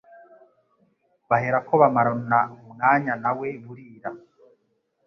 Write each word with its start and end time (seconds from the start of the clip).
baherako 1.29 1.73
bamarana 1.81 2.39
umwanya 2.57 3.13
na 3.23 3.31
we 3.39 3.49
burira." 3.63 4.09